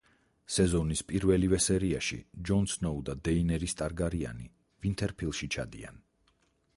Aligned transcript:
სეზონის 0.53 1.01
პირველივე 1.09 1.59
სერიაში 1.65 2.17
ჯონ 2.49 2.65
სნოუ 2.73 3.03
და 3.09 3.15
დეინერის 3.29 3.77
ტარგარიანი 3.83 4.49
ვინთერფილში 4.87 5.51
ჩადიან. 5.57 6.01